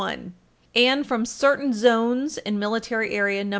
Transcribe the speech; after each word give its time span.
1" 0.01 0.33
and 0.73 1.05
from 1.05 1.27
certain 1.27 1.71
zones 1.73 2.39
in 2.39 2.57
Military 2.57 3.11
Area 3.13 3.43
No. 3.43 3.49